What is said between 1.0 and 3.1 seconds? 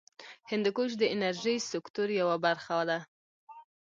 انرژۍ سکتور یوه برخه ده.